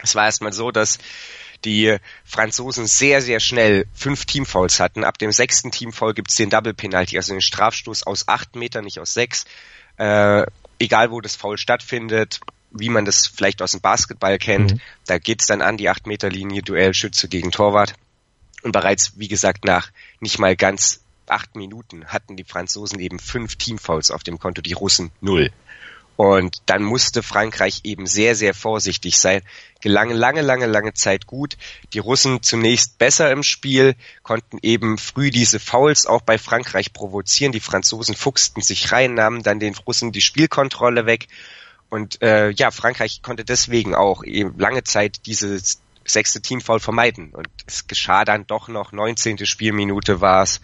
Es 0.00 0.14
war 0.14 0.26
erstmal 0.26 0.52
so, 0.52 0.70
dass 0.70 0.98
die 1.64 1.96
Franzosen 2.24 2.86
sehr, 2.86 3.22
sehr 3.22 3.40
schnell 3.40 3.86
fünf 3.92 4.24
Teamfouls 4.24 4.78
hatten. 4.78 5.02
Ab 5.02 5.18
dem 5.18 5.32
sechsten 5.32 5.72
Teamfoul 5.72 6.14
gibt's 6.14 6.36
den 6.36 6.50
Double 6.50 6.74
Penalty, 6.74 7.16
also 7.16 7.32
den 7.32 7.40
Strafstoß 7.40 8.06
aus 8.06 8.28
acht 8.28 8.54
Metern, 8.54 8.84
nicht 8.84 9.00
aus 9.00 9.14
sechs. 9.14 9.46
Äh, 9.96 10.46
egal 10.78 11.10
wo 11.10 11.20
das 11.20 11.36
Foul 11.36 11.58
stattfindet, 11.58 12.40
wie 12.70 12.88
man 12.88 13.04
das 13.04 13.26
vielleicht 13.26 13.62
aus 13.62 13.72
dem 13.72 13.80
Basketball 13.80 14.38
kennt, 14.38 14.72
mhm. 14.72 14.80
da 15.06 15.18
geht's 15.18 15.46
dann 15.46 15.62
an 15.62 15.76
die 15.76 15.88
acht 15.88 16.06
Meter 16.06 16.28
Linie, 16.28 16.62
Duellschütze 16.62 17.28
gegen 17.28 17.50
Torwart. 17.50 17.94
Und 18.62 18.72
bereits, 18.72 19.12
wie 19.16 19.28
gesagt, 19.28 19.64
nach 19.64 19.90
nicht 20.20 20.38
mal 20.38 20.56
ganz 20.56 21.00
acht 21.26 21.56
Minuten 21.56 22.06
hatten 22.06 22.36
die 22.36 22.44
Franzosen 22.44 22.98
eben 22.98 23.18
fünf 23.18 23.56
Teamfouls 23.56 24.10
auf 24.10 24.24
dem 24.24 24.38
Konto, 24.38 24.62
die 24.62 24.72
Russen 24.72 25.10
null. 25.20 25.50
Und 26.16 26.62
dann 26.66 26.82
musste 26.84 27.22
Frankreich 27.22 27.80
eben 27.82 28.06
sehr, 28.06 28.36
sehr 28.36 28.54
vorsichtig 28.54 29.18
sein. 29.18 29.42
Gelang 29.80 30.10
lange, 30.10 30.42
lange, 30.42 30.66
lange 30.66 30.94
Zeit 30.94 31.26
gut. 31.26 31.56
Die 31.92 31.98
Russen 31.98 32.42
zunächst 32.42 32.98
besser 32.98 33.32
im 33.32 33.42
Spiel, 33.42 33.96
konnten 34.22 34.58
eben 34.62 34.96
früh 34.96 35.30
diese 35.30 35.58
Fouls 35.58 36.06
auch 36.06 36.22
bei 36.22 36.38
Frankreich 36.38 36.92
provozieren. 36.92 37.52
Die 37.52 37.60
Franzosen 37.60 38.14
fuchsten 38.14 38.62
sich 38.62 38.92
rein, 38.92 39.14
nahmen 39.14 39.42
dann 39.42 39.58
den 39.58 39.74
Russen 39.74 40.12
die 40.12 40.20
Spielkontrolle 40.20 41.06
weg. 41.06 41.26
Und 41.90 42.22
äh, 42.22 42.50
ja, 42.50 42.70
Frankreich 42.70 43.22
konnte 43.22 43.44
deswegen 43.44 43.94
auch 43.94 44.22
eben 44.24 44.58
lange 44.58 44.84
Zeit 44.84 45.26
dieses 45.26 45.80
sechste 46.04 46.40
Teamfoul 46.40 46.78
vermeiden. 46.80 47.30
Und 47.30 47.48
es 47.66 47.88
geschah 47.88 48.24
dann 48.24 48.46
doch 48.46 48.68
noch, 48.68 48.92
19. 48.92 49.44
Spielminute 49.46 50.20
war 50.20 50.42
es. 50.42 50.60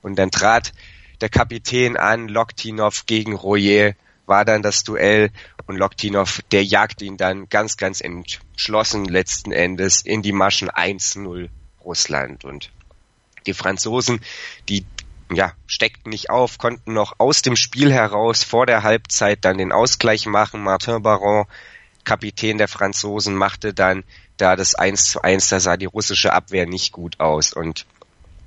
Und 0.00 0.18
dann 0.18 0.30
trat 0.30 0.72
der 1.20 1.28
Kapitän 1.28 1.96
an, 1.96 2.28
Loktinov 2.28 3.06
gegen 3.06 3.34
Royer, 3.34 3.94
war 4.26 4.44
dann 4.44 4.62
das 4.62 4.84
Duell 4.84 5.30
und 5.66 5.76
Loktinov, 5.76 6.40
der 6.52 6.64
jagt 6.64 7.02
ihn 7.02 7.16
dann 7.16 7.48
ganz, 7.48 7.76
ganz 7.76 8.00
entschlossen 8.00 9.04
letzten 9.04 9.52
Endes 9.52 10.02
in 10.02 10.22
die 10.22 10.32
Maschen 10.32 10.70
1-0 10.70 11.48
Russland. 11.84 12.44
Und 12.44 12.70
die 13.46 13.54
Franzosen, 13.54 14.20
die 14.68 14.84
ja, 15.32 15.52
steckten 15.66 16.10
nicht 16.10 16.30
auf, 16.30 16.58
konnten 16.58 16.92
noch 16.92 17.14
aus 17.18 17.42
dem 17.42 17.56
Spiel 17.56 17.92
heraus 17.92 18.44
vor 18.44 18.66
der 18.66 18.82
Halbzeit 18.82 19.44
dann 19.44 19.58
den 19.58 19.72
Ausgleich 19.72 20.26
machen. 20.26 20.62
Martin 20.62 21.02
Baron, 21.02 21.46
Kapitän 22.04 22.58
der 22.58 22.68
Franzosen, 22.68 23.34
machte 23.34 23.72
dann 23.72 24.04
da 24.36 24.56
das 24.56 24.74
1 24.74 25.10
zu 25.10 25.22
1, 25.22 25.48
da 25.48 25.60
sah 25.60 25.76
die 25.76 25.86
russische 25.86 26.32
Abwehr 26.32 26.66
nicht 26.66 26.92
gut 26.92 27.20
aus. 27.20 27.52
Und 27.52 27.86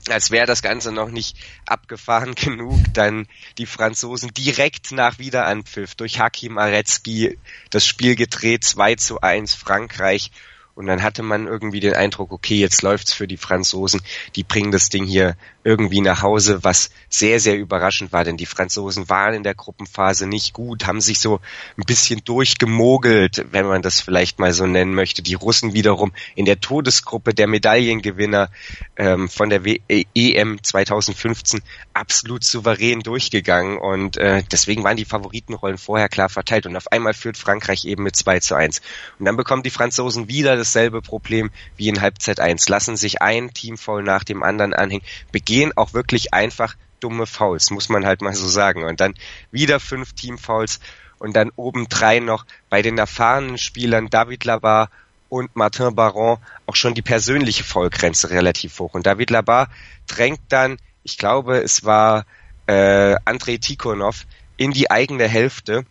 als 0.10 0.32
wäre 0.32 0.46
das 0.46 0.62
Ganze 0.62 0.92
noch 0.92 1.10
nicht 1.10 1.38
abgefahren 1.66 2.36
genug, 2.36 2.80
dann 2.94 3.28
die 3.58 3.66
Franzosen 3.66 4.34
direkt 4.34 4.92
nach 4.92 5.20
Wiederanpfiff 5.20 5.96
durch 5.96 6.20
Hakim 6.20 6.58
Aretzky 6.58 7.38
das 7.70 7.86
Spiel 7.86 8.16
gedreht, 8.16 8.64
2 8.64 8.96
zu 8.96 9.22
1 9.22 9.54
Frankreich. 9.54 10.32
Und 10.78 10.86
dann 10.86 11.02
hatte 11.02 11.24
man 11.24 11.48
irgendwie 11.48 11.80
den 11.80 11.96
Eindruck, 11.96 12.32
okay, 12.32 12.60
jetzt 12.60 12.84
läuft's 12.84 13.12
für 13.12 13.28
die 13.28 13.38
Franzosen, 13.38 14.00
die 14.36 14.44
bringen 14.44 14.72
das 14.72 14.90
Ding 14.90 15.06
hier 15.06 15.36
irgendwie 15.64 16.02
nach 16.02 16.22
Hause, 16.22 16.64
was 16.64 16.92
sehr, 17.10 17.40
sehr 17.40 17.58
überraschend 17.58 18.14
war, 18.14 18.24
denn 18.24 18.38
die 18.38 18.46
Franzosen 18.46 19.10
waren 19.10 19.34
in 19.34 19.44
der 19.44 19.56
Gruppenphase 19.56 20.28
nicht 20.28 20.54
gut, 20.54 20.86
haben 20.86 21.02
sich 21.02 21.20
so 21.20 21.42
ein 21.78 21.84
bisschen 21.86 22.24
durchgemogelt, 22.24 23.46
wenn 23.52 23.66
man 23.66 23.82
das 23.82 24.00
vielleicht 24.00 24.40
mal 24.40 24.54
so 24.54 24.68
nennen 24.68 24.94
möchte. 24.94 25.24
Die 25.24 25.34
Russen 25.34 25.74
wiederum 25.74 26.14
in 26.36 26.46
der 26.46 26.62
Todesgruppe 26.62 27.34
der 27.34 27.48
Medaillengewinner 27.48 28.50
ähm, 28.96 29.28
von 29.30 29.50
der 29.50 29.66
w 29.66 29.80
EM 29.88 30.64
2015 30.64 31.62
absolut 31.94 32.44
souverän 32.44 33.00
durchgegangen 33.02 33.78
und 33.78 34.18
äh, 34.18 34.44
deswegen 34.52 34.84
waren 34.84 34.96
die 34.96 35.06
Favoritenrollen 35.06 35.80
vorher 35.80 36.08
klar 36.08 36.30
verteilt 36.30 36.68
und 36.68 36.78
auf 36.78 36.92
einmal 36.92 37.14
führt 37.14 37.36
Frankreich 37.36 37.86
eben 37.86 38.04
mit 38.04 38.16
2 38.16 38.40
zu 38.40 38.56
1. 38.56 38.82
Und 39.20 39.26
dann 39.26 39.36
bekommen 39.36 39.64
die 39.64 39.70
Franzosen 39.70 40.30
wieder 40.30 40.56
das 40.56 40.67
dasselbe 40.68 41.02
Problem 41.02 41.50
wie 41.76 41.88
in 41.88 42.02
Halbzeit 42.02 42.40
1. 42.40 42.68
Lassen 42.70 42.98
sich 42.98 43.22
ein 43.22 43.54
Teamfoul 43.54 44.04
nach 44.04 44.24
dem 44.24 44.44
anderen 44.44 44.74
anhängen, 44.74 45.06
begehen 45.32 45.72
auch 45.76 45.94
wirklich 45.94 46.34
einfach 46.34 46.76
dumme 47.00 47.26
Fouls, 47.26 47.70
muss 47.70 47.90
man 47.90 48.06
halt 48.06 48.22
mal 48.22 48.34
so 48.34 48.48
sagen. 48.48 48.84
Und 48.84 49.00
dann 49.00 49.14
wieder 49.52 49.80
fünf 49.80 50.14
Teamfouls 50.14 50.80
und 51.20 51.36
dann 51.36 51.52
obendrein 51.56 52.26
noch 52.26 52.46
bei 52.70 52.82
den 52.82 52.98
erfahrenen 52.98 53.58
Spielern 53.58 54.10
David 54.10 54.46
Labar 54.46 54.90
und 55.30 55.56
Martin 55.56 55.96
Baron 55.96 56.38
auch 56.66 56.76
schon 56.76 56.94
die 56.94 57.02
persönliche 57.02 57.64
Foulgrenze 57.64 58.30
relativ 58.30 58.80
hoch. 58.80 58.94
Und 58.94 59.06
David 59.06 59.30
Labar 59.30 59.70
drängt 60.08 60.42
dann, 60.50 60.78
ich 61.04 61.18
glaube, 61.18 61.58
es 61.58 61.84
war 61.84 62.26
äh, 62.68 63.16
Andrei 63.26 63.58
Tikhonov 63.58 64.26
in 64.58 64.72
die 64.72 64.92
eigene 64.92 65.28
Hälfte 65.28 65.86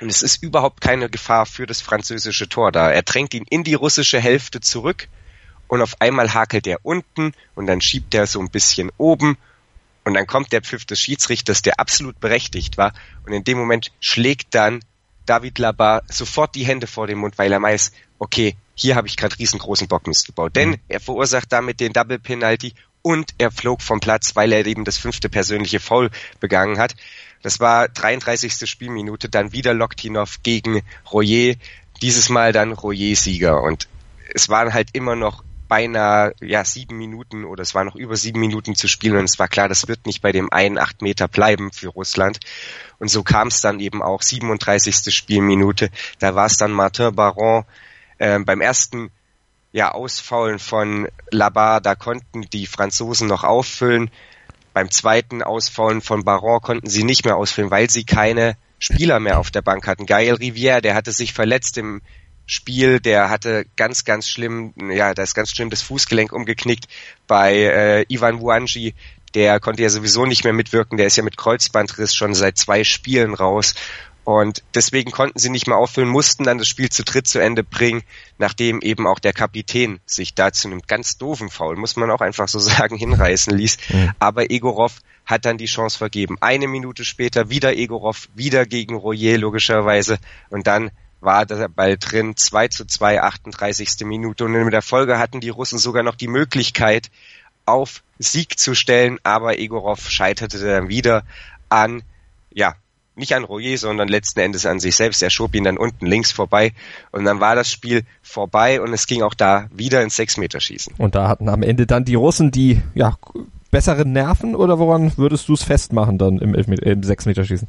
und 0.00 0.08
es 0.10 0.22
ist 0.22 0.42
überhaupt 0.42 0.80
keine 0.80 1.08
Gefahr 1.08 1.46
für 1.46 1.66
das 1.66 1.80
französische 1.80 2.48
Tor 2.48 2.72
da. 2.72 2.90
Er 2.90 3.02
drängt 3.02 3.34
ihn 3.34 3.46
in 3.48 3.64
die 3.64 3.74
russische 3.74 4.20
Hälfte 4.20 4.60
zurück 4.60 5.08
und 5.68 5.80
auf 5.80 6.00
einmal 6.00 6.34
hakelt 6.34 6.66
er 6.66 6.80
unten 6.82 7.32
und 7.54 7.66
dann 7.66 7.80
schiebt 7.80 8.14
er 8.14 8.26
so 8.26 8.40
ein 8.40 8.50
bisschen 8.50 8.90
oben 8.98 9.38
und 10.04 10.14
dann 10.14 10.26
kommt 10.26 10.52
der 10.52 10.62
Pfiff 10.62 10.84
des 10.84 11.00
Schiedsrichters, 11.00 11.62
der 11.62 11.80
absolut 11.80 12.20
berechtigt 12.20 12.76
war 12.76 12.92
und 13.24 13.32
in 13.32 13.44
dem 13.44 13.58
Moment 13.58 13.90
schlägt 14.00 14.54
dann 14.54 14.80
David 15.24 15.58
Labar 15.58 16.02
sofort 16.08 16.54
die 16.54 16.64
Hände 16.64 16.86
vor 16.86 17.06
den 17.06 17.18
Mund, 17.18 17.36
weil 17.36 17.52
er 17.52 17.60
weiß, 17.60 17.92
okay, 18.18 18.56
hier 18.74 18.94
habe 18.94 19.08
ich 19.08 19.16
gerade 19.16 19.38
riesengroßen 19.38 19.88
Bockmist 19.88 20.26
gebaut. 20.26 20.54
Denn 20.54 20.70
mhm. 20.70 20.80
er 20.88 21.00
verursacht 21.00 21.52
damit 21.52 21.80
den 21.80 21.92
Double 21.92 22.18
Penalty 22.18 22.74
und 23.06 23.34
er 23.38 23.52
flog 23.52 23.82
vom 23.82 24.00
Platz, 24.00 24.34
weil 24.34 24.52
er 24.52 24.66
eben 24.66 24.84
das 24.84 24.98
fünfte 24.98 25.28
persönliche 25.28 25.78
Foul 25.78 26.10
begangen 26.40 26.80
hat. 26.80 26.96
Das 27.40 27.60
war 27.60 27.86
33. 27.86 28.68
Spielminute, 28.68 29.28
dann 29.28 29.52
wieder 29.52 29.74
Loktinov 29.74 30.42
gegen 30.42 30.82
Royer, 31.12 31.54
dieses 32.02 32.30
Mal 32.30 32.52
dann 32.52 32.72
Royer 32.72 33.14
Sieger 33.14 33.62
und 33.62 33.86
es 34.34 34.48
waren 34.48 34.74
halt 34.74 34.88
immer 34.92 35.14
noch 35.14 35.44
beinahe 35.68 36.34
ja 36.40 36.64
sieben 36.64 36.98
Minuten 36.98 37.44
oder 37.44 37.62
es 37.62 37.76
war 37.76 37.84
noch 37.84 37.94
über 37.94 38.16
sieben 38.16 38.40
Minuten 38.40 38.74
zu 38.74 38.88
spielen 38.88 39.18
und 39.18 39.26
es 39.26 39.38
war 39.38 39.46
klar, 39.46 39.68
das 39.68 39.86
wird 39.86 40.04
nicht 40.06 40.20
bei 40.20 40.32
dem 40.32 40.52
einen 40.52 40.76
acht 40.76 41.00
Meter 41.00 41.28
bleiben 41.28 41.70
für 41.70 41.90
Russland. 41.90 42.40
Und 42.98 43.06
so 43.06 43.22
kam 43.22 43.48
es 43.48 43.60
dann 43.60 43.78
eben 43.78 44.02
auch 44.02 44.22
37. 44.22 45.14
Spielminute. 45.14 45.90
Da 46.18 46.34
war 46.34 46.46
es 46.46 46.56
dann 46.56 46.72
Martin 46.72 47.14
Baron 47.14 47.66
äh, 48.18 48.40
beim 48.40 48.60
ersten 48.60 49.12
ja, 49.76 49.92
Ausfaulen 49.92 50.58
von 50.58 51.06
Labar, 51.30 51.82
da 51.82 51.94
konnten 51.94 52.48
die 52.50 52.66
Franzosen 52.66 53.28
noch 53.28 53.44
auffüllen. 53.44 54.10
Beim 54.72 54.90
zweiten 54.90 55.42
Ausfallen 55.42 56.00
von 56.00 56.24
Baron 56.24 56.62
konnten 56.62 56.88
sie 56.88 57.04
nicht 57.04 57.26
mehr 57.26 57.36
ausfüllen, 57.36 57.70
weil 57.70 57.90
sie 57.90 58.04
keine 58.04 58.56
Spieler 58.78 59.20
mehr 59.20 59.38
auf 59.38 59.50
der 59.50 59.60
Bank 59.60 59.86
hatten. 59.86 60.06
Gael 60.06 60.36
Rivière, 60.36 60.80
der 60.80 60.94
hatte 60.94 61.12
sich 61.12 61.34
verletzt 61.34 61.76
im 61.76 62.00
Spiel, 62.46 63.00
der 63.00 63.28
hatte 63.28 63.66
ganz, 63.76 64.06
ganz 64.06 64.30
schlimm, 64.30 64.72
ja, 64.90 65.12
da 65.12 65.22
ist 65.22 65.34
ganz 65.34 65.50
schlimm 65.50 65.68
das 65.68 65.82
Fußgelenk 65.82 66.32
umgeknickt. 66.32 66.86
Bei 67.26 67.54
äh, 67.54 68.06
Ivan 68.08 68.40
Wuanji, 68.40 68.94
der 69.34 69.60
konnte 69.60 69.82
ja 69.82 69.90
sowieso 69.90 70.24
nicht 70.24 70.44
mehr 70.44 70.54
mitwirken, 70.54 70.96
der 70.96 71.08
ist 71.08 71.16
ja 71.16 71.22
mit 71.22 71.36
Kreuzbandriss 71.36 72.14
schon 72.14 72.32
seit 72.32 72.56
zwei 72.56 72.82
Spielen 72.82 73.34
raus. 73.34 73.74
Und 74.26 74.64
deswegen 74.74 75.12
konnten 75.12 75.38
sie 75.38 75.50
nicht 75.50 75.68
mehr 75.68 75.76
auffüllen, 75.76 76.08
mussten 76.08 76.42
dann 76.42 76.58
das 76.58 76.66
Spiel 76.66 76.88
zu 76.88 77.04
dritt 77.04 77.28
zu 77.28 77.38
Ende 77.38 77.62
bringen, 77.62 78.02
nachdem 78.38 78.80
eben 78.80 79.06
auch 79.06 79.20
der 79.20 79.32
Kapitän 79.32 80.00
sich 80.04 80.34
da 80.34 80.52
zu 80.52 80.66
einem 80.66 80.82
ganz 80.82 81.16
doofen 81.16 81.48
Foul, 81.48 81.76
muss 81.76 81.94
man 81.94 82.10
auch 82.10 82.20
einfach 82.20 82.48
so 82.48 82.58
sagen, 82.58 82.96
hinreißen 82.96 83.56
ließ. 83.56 83.76
Mhm. 83.88 84.10
Aber 84.18 84.50
Egorov 84.50 84.96
hat 85.26 85.44
dann 85.44 85.58
die 85.58 85.66
Chance 85.66 85.96
vergeben. 85.96 86.38
Eine 86.40 86.66
Minute 86.66 87.04
später 87.04 87.50
wieder 87.50 87.76
Egorov, 87.76 88.28
wieder 88.34 88.66
gegen 88.66 88.96
Royer 88.96 89.38
logischerweise. 89.38 90.18
Und 90.50 90.66
dann 90.66 90.90
war 91.20 91.46
der 91.46 91.68
Ball 91.68 91.96
drin, 91.96 92.36
2 92.36 92.66
zu 92.66 92.84
2, 92.84 93.22
38. 93.22 94.04
Minute. 94.06 94.44
Und 94.44 94.56
in 94.56 94.70
der 94.70 94.82
Folge 94.82 95.20
hatten 95.20 95.40
die 95.40 95.50
Russen 95.50 95.78
sogar 95.78 96.02
noch 96.02 96.16
die 96.16 96.26
Möglichkeit, 96.26 97.12
auf 97.64 98.02
Sieg 98.18 98.58
zu 98.58 98.74
stellen, 98.74 99.20
aber 99.22 99.60
Egorov 99.60 100.10
scheiterte 100.10 100.58
dann 100.58 100.88
wieder 100.88 101.22
an 101.68 102.02
ja, 102.52 102.74
nicht 103.16 103.34
an 103.34 103.44
Royer, 103.44 103.76
sondern 103.78 104.08
letzten 104.08 104.40
Endes 104.40 104.66
an 104.66 104.78
sich 104.78 104.94
selbst. 104.94 105.22
Er 105.22 105.30
schob 105.30 105.54
ihn 105.54 105.64
dann 105.64 105.78
unten 105.78 106.06
links 106.06 106.32
vorbei 106.32 106.72
und 107.12 107.24
dann 107.24 107.40
war 107.40 107.54
das 107.54 107.70
Spiel 107.70 108.02
vorbei 108.22 108.80
und 108.80 108.92
es 108.92 109.06
ging 109.06 109.22
auch 109.22 109.34
da 109.34 109.68
wieder 109.74 110.02
ins 110.02 110.16
Sechsmeterschießen. 110.16 110.94
Und 110.98 111.14
da 111.14 111.28
hatten 111.28 111.48
am 111.48 111.62
Ende 111.62 111.86
dann 111.86 112.04
die 112.04 112.14
Russen 112.14 112.50
die 112.50 112.82
ja 112.94 113.16
besseren 113.70 114.12
Nerven 114.12 114.54
oder 114.54 114.78
woran 114.78 115.16
würdest 115.16 115.48
du 115.48 115.54
es 115.54 115.62
festmachen 115.62 116.18
dann 116.18 116.38
im, 116.38 116.54
im 116.54 117.02
Sechsmeterschießen? 117.02 117.68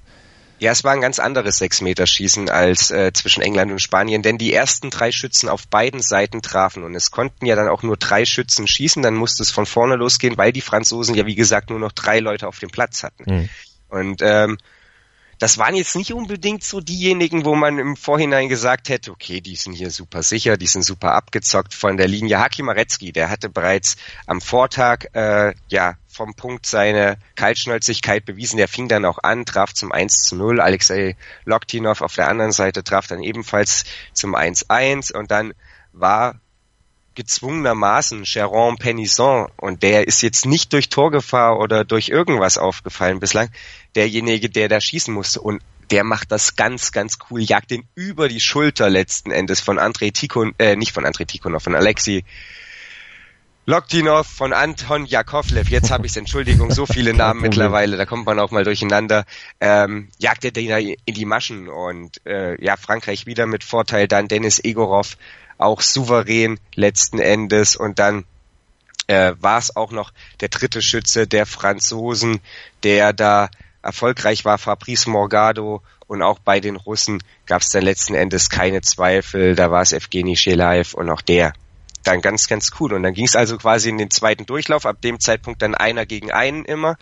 Ja, 0.60 0.72
es 0.72 0.84
war 0.84 0.92
ein 0.92 1.02
ganz 1.02 1.20
anderes 1.20 1.60
Sechsmeterschießen 1.60 2.50
als 2.50 2.90
äh, 2.90 3.14
zwischen 3.14 3.44
England 3.44 3.72
und 3.72 3.80
Spanien, 3.80 4.24
denn 4.24 4.40
die 4.40 4.54
ersten 4.54 4.90
drei 4.90 5.12
Schützen 5.12 5.50
auf 5.50 5.68
beiden 5.68 6.02
Seiten 6.02 6.42
trafen 6.42 6.84
und 6.84 6.96
es 6.96 7.12
konnten 7.12 7.46
ja 7.46 7.56
dann 7.56 7.68
auch 7.68 7.84
nur 7.84 7.96
drei 7.96 8.26
Schützen 8.26 8.68
schießen, 8.68 9.04
dann 9.04 9.14
musste 9.14 9.44
es 9.44 9.52
von 9.52 9.68
vorne 9.68 9.96
losgehen, 9.96 10.36
weil 10.38 10.52
die 10.52 10.62
Franzosen 10.62 11.14
ja 11.14 11.28
wie 11.28 11.36
gesagt 11.36 11.70
nur 11.70 11.80
noch 11.80 11.92
drei 11.92 12.20
Leute 12.20 12.48
auf 12.48 12.58
dem 12.58 12.70
Platz 12.70 13.04
hatten. 13.04 13.24
Mhm. 13.32 13.50
Und 13.90 14.22
ähm, 14.24 14.58
das 15.40 15.58
waren 15.58 15.76
jetzt 15.76 15.96
nicht 15.96 16.14
unbedingt 16.14 16.64
so 16.64 16.82
diejenigen, 16.82 17.46
wo 17.46 17.56
man 17.56 17.78
im 17.78 17.96
Vorhinein 17.96 18.50
gesagt 18.50 18.90
hätte, 18.90 19.12
okay, 19.12 19.40
die 19.42 19.56
sind 19.56 19.74
hier 19.74 19.92
super 19.92 20.24
sicher, 20.24 20.58
die 20.58 20.68
sind 20.68 20.84
super 20.84 21.14
abgezockt 21.14 21.74
von 21.74 21.98
der 21.98 22.08
Linie. 22.08 22.40
Haki 22.40 22.64
Marecki, 22.64 23.12
der 23.12 23.30
hatte 23.30 23.50
bereits 23.50 23.98
am 24.26 24.42
Vortag 24.42 25.06
äh, 25.14 25.54
ja 25.70 25.96
vom 26.08 26.34
Punkt 26.34 26.66
seine 26.66 27.18
Kaltschnäuzigkeit 27.36 28.26
bewiesen. 28.26 28.58
Der 28.58 28.68
fing 28.68 28.88
dann 28.88 29.06
auch 29.06 29.20
an, 29.22 29.46
traf 29.46 29.74
zum 29.74 29.92
1 29.92 30.24
zu 30.24 30.36
0. 30.36 30.60
Alexei 30.60 31.16
Loktinov 31.46 32.02
auf 32.02 32.16
der 32.16 32.28
anderen 32.28 32.52
Seite 32.52 32.84
traf 32.84 33.06
dann 33.06 33.22
ebenfalls 33.22 33.86
zum 34.14 34.36
1-1 34.36 35.16
und 35.16 35.30
dann 35.30 35.54
war 35.94 36.40
gezwungenermaßen 37.18 38.24
Jérôme 38.24 38.78
Penison 38.78 39.48
und 39.58 39.82
der 39.82 40.08
ist 40.08 40.22
jetzt 40.22 40.46
nicht 40.46 40.72
durch 40.72 40.88
Torgefahr 40.88 41.60
oder 41.60 41.84
durch 41.84 42.10
irgendwas 42.10 42.60
aufgefallen 42.60 43.20
bislang, 43.20 43.50
derjenige, 43.96 44.50
der 44.50 44.70
da 44.70 44.80
schießen 44.80 45.14
musste. 45.14 45.42
Und 45.42 45.62
der 45.90 46.04
macht 46.04 46.32
das 46.32 46.56
ganz, 46.56 46.92
ganz 46.92 47.18
cool, 47.30 47.42
jagt 47.42 47.72
den 47.72 47.88
über 47.96 48.30
die 48.30 48.40
Schulter 48.40 48.90
letzten 48.90 49.32
Endes 49.32 49.62
von 49.62 49.80
Andrei 49.80 50.12
Tikon, 50.12 50.54
äh, 50.60 50.76
nicht 50.76 50.94
von 50.94 51.06
Andrei 51.06 51.26
Tikhonov, 51.26 51.64
von 51.64 51.76
Alexei 51.76 52.24
Loktinov, 53.66 54.28
von 54.28 54.54
Anton 54.54 55.06
Jakovlev, 55.06 55.70
jetzt 55.70 55.92
habe 55.92 56.06
ich 56.06 56.16
Entschuldigung, 56.16 56.72
so 56.72 56.86
viele 56.86 57.14
Namen 57.14 57.42
mittlerweile, 57.42 57.98
da 57.98 58.06
kommt 58.06 58.26
man 58.26 58.40
auch 58.40 58.52
mal 58.52 58.64
durcheinander, 58.64 59.26
ähm, 59.60 60.08
jagt 60.20 60.46
er 60.46 60.52
den 60.52 60.96
in 61.04 61.14
die 61.14 61.26
Maschen 61.26 61.68
und 61.68 62.26
äh, 62.26 62.64
ja, 62.64 62.78
Frankreich 62.78 63.26
wieder 63.26 63.46
mit 63.46 63.66
Vorteil, 63.66 64.08
dann 64.08 64.30
Dennis 64.30 64.64
Egorov, 64.64 65.18
auch 65.58 65.82
souverän 65.82 66.60
letzten 66.76 67.20
Endes. 67.20 67.76
Und 67.76 68.00
dann 68.00 68.26
äh, 69.08 69.34
war 69.40 69.58
es 69.58 69.76
auch 69.76 69.92
noch 69.92 70.12
der 70.42 70.50
dritte 70.50 70.82
Schütze 70.82 71.28
der 71.28 71.46
Franzosen, 71.46 72.40
der 72.84 73.14
da 73.14 73.50
erfolgreich 73.82 74.46
war, 74.46 74.58
Fabrice 74.58 75.10
Morgado. 75.10 75.82
Und 76.08 76.22
auch 76.22 76.40
bei 76.40 76.60
den 76.60 76.78
Russen 76.78 77.22
gab 77.46 77.62
es 77.62 77.70
dann 77.70 77.84
letzten 77.84 78.16
Endes 78.16 78.50
keine 78.50 78.82
Zweifel, 78.82 79.56
da 79.56 79.72
war 79.72 79.82
es 79.82 79.92
Evgeny 79.92 80.38
Shelaev 80.38 80.94
und 80.94 81.10
auch 81.10 81.22
der 81.22 81.54
dann 82.04 82.22
ganz, 82.22 82.48
ganz 82.48 82.72
cool. 82.80 82.94
Und 82.94 83.04
dann 83.04 83.14
ging 83.14 83.26
es 83.26 83.36
also 83.36 83.58
quasi 83.58 83.90
in 83.90 83.98
den 83.98 84.10
zweiten 84.10 84.46
Durchlauf, 84.46 84.86
ab 84.86 85.02
dem 85.02 85.20
Zeitpunkt 85.20 85.62
dann 85.62 85.76
einer 85.76 86.06
gegen 86.06 86.32
einen 86.32 86.64
immer 86.64 86.98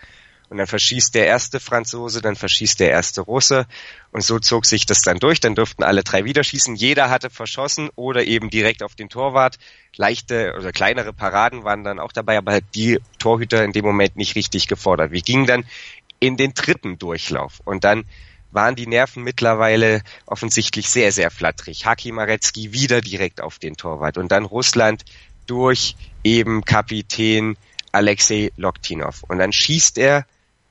und 0.50 0.58
dann 0.58 0.68
verschießt 0.68 1.16
der 1.16 1.28
erste 1.28 1.60
Franzose, 1.60 2.22
dann 2.22 2.36
verschießt 2.36 2.80
der 2.80 2.90
erste 2.90 3.22
Russe 3.22 3.66
und 4.12 4.24
so 4.24 4.40
zog 4.40 4.66
sich 4.66 4.86
das 4.86 5.02
dann 5.02 5.20
durch. 5.20 5.40
Dann 5.40 5.56
durften 5.56 5.84
alle 5.84 6.04
drei 6.04 6.26
wieder 6.26 6.44
schießen. 6.44 6.76
Jeder 6.76 7.10
hatte 7.10 7.30
verschossen 7.30 7.90
oder 7.96 8.24
eben 8.26 8.50
direkt 8.50 8.84
auf 8.84 8.96
den 8.96 9.10
Torwart. 9.10 9.58
Leichte 9.96 10.54
oder 10.58 10.72
kleinere 10.72 11.14
Paraden 11.14 11.64
waren 11.64 11.84
dann 11.84 12.00
auch 12.00 12.12
dabei, 12.12 12.38
aber 12.38 12.52
halt 12.52 12.66
die 12.76 13.00
Torhüter 13.18 13.64
in 13.64 13.72
dem 13.72 13.86
Moment 13.86 14.16
nicht 14.16 14.36
richtig 14.36 14.68
gefordert. 14.68 15.12
Wir 15.12 15.22
gingen 15.22 15.46
dann 15.46 15.66
in 16.20 16.38
den 16.38 16.54
dritten 16.54 16.98
Durchlauf 16.98 17.62
und 17.66 17.84
dann 17.84 18.06
waren 18.52 18.76
die 18.76 18.88
Nerven 18.88 19.24
mittlerweile 19.24 20.02
offensichtlich 20.26 20.90
sehr, 20.90 21.12
sehr 21.12 21.30
flatterig. 21.30 21.86
Haki 21.86 22.12
Marecki 22.12 22.72
wieder 22.72 23.02
direkt 23.02 23.42
auf 23.42 23.60
den 23.60 23.76
Torwart 23.76 24.18
und 24.18 24.32
dann 24.32 24.46
Russland 24.46 25.04
durch 25.46 25.96
eben 26.24 26.64
Kapitän 26.64 27.58
Alexei 27.92 28.52
Loktinov. 28.58 29.24
Und 29.24 29.40
dann 29.40 29.52
schießt 29.52 29.98
er 29.98 30.26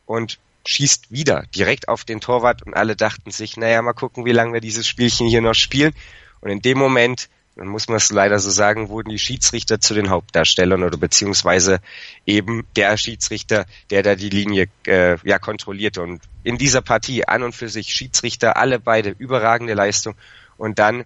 und 0.07 0.39
schießt 0.67 1.11
wieder 1.11 1.45
direkt 1.55 1.89
auf 1.89 2.05
den 2.05 2.21
Torwart 2.21 2.63
und 2.63 2.75
alle 2.75 2.97
dachten 2.97 3.31
sich, 3.31 3.57
naja, 3.57 3.83
mal 3.83 3.93
gucken, 3.93 4.25
wie 4.25 4.33
lange 4.33 4.55
wir 4.55 4.61
dieses 4.61 4.87
Spielchen 4.87 5.27
hier 5.27 5.43
noch 5.43 5.55
spielen. 5.55 5.93
Und 6.41 6.51
in 6.51 6.63
dem 6.63 6.79
Moment 6.79 7.29
dann 7.57 7.69
muss 7.69 7.87
man 7.87 7.99
es 7.99 8.11
leider 8.11 8.39
so 8.41 8.51
sagen, 8.51 8.89
wurden 8.89 9.11
die 9.11 9.19
Schiedsrichter 9.19 9.81
zu 9.81 9.95
den 9.95 10.11
Hauptdarstellern 10.11 10.83
oder 10.83 10.99
beziehungsweise 10.99 11.81
eben 12.27 12.67
der 12.75 12.97
Schiedsrichter, 12.97 13.67
der 13.91 14.03
da 14.03 14.17
die 14.17 14.29
Linie 14.29 14.67
äh, 14.87 15.17
ja 15.25 15.39
kontrollierte. 15.39 16.03
Und 16.03 16.21
in 16.43 16.59
dieser 16.59 16.83
Partie 16.83 17.27
an 17.27 17.45
und 17.45 17.55
für 17.55 17.69
sich 17.69 17.93
Schiedsrichter 17.93 18.57
alle 18.57 18.81
beide 18.81 19.11
überragende 19.11 19.75
Leistung 19.75 20.17
und 20.57 20.79
dann 20.81 21.05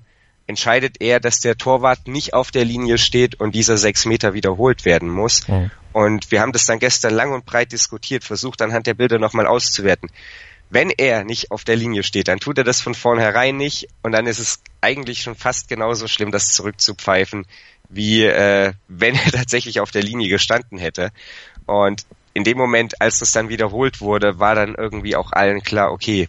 entscheidet 0.48 0.96
er, 1.00 1.20
dass 1.20 1.38
der 1.38 1.56
Torwart 1.56 2.08
nicht 2.08 2.34
auf 2.34 2.50
der 2.50 2.64
Linie 2.64 2.98
steht 2.98 3.38
und 3.38 3.54
dieser 3.54 3.78
sechs 3.78 4.04
Meter 4.04 4.34
wiederholt 4.34 4.84
werden 4.84 5.08
muss. 5.08 5.46
Mhm. 5.46 5.70
Und 5.92 6.30
wir 6.32 6.40
haben 6.40 6.52
das 6.52 6.66
dann 6.66 6.80
gestern 6.80 7.14
lang 7.14 7.32
und 7.32 7.46
breit 7.46 7.70
diskutiert, 7.70 8.24
versucht 8.24 8.60
anhand 8.60 8.88
der 8.88 8.94
Bilder 8.94 9.18
nochmal 9.18 9.46
auszuwerten 9.46 10.10
wenn 10.70 10.90
er 10.90 11.24
nicht 11.24 11.50
auf 11.50 11.64
der 11.64 11.76
Linie 11.76 12.02
steht, 12.02 12.28
dann 12.28 12.40
tut 12.40 12.58
er 12.58 12.64
das 12.64 12.80
von 12.80 12.94
vornherein 12.94 13.56
nicht 13.56 13.88
und 14.02 14.12
dann 14.12 14.26
ist 14.26 14.38
es 14.38 14.62
eigentlich 14.80 15.22
schon 15.22 15.34
fast 15.34 15.68
genauso 15.68 16.08
schlimm, 16.08 16.30
das 16.30 16.52
zurückzupfeifen, 16.52 17.46
wie 17.88 18.24
äh, 18.24 18.72
wenn 18.86 19.14
er 19.14 19.32
tatsächlich 19.32 19.80
auf 19.80 19.90
der 19.90 20.02
Linie 20.02 20.28
gestanden 20.28 20.78
hätte. 20.78 21.10
Und 21.66 22.04
in 22.34 22.44
dem 22.44 22.58
Moment, 22.58 23.00
als 23.00 23.18
das 23.18 23.32
dann 23.32 23.48
wiederholt 23.48 24.00
wurde, 24.00 24.38
war 24.38 24.54
dann 24.54 24.74
irgendwie 24.74 25.16
auch 25.16 25.32
allen 25.32 25.62
klar, 25.62 25.90
okay, 25.90 26.28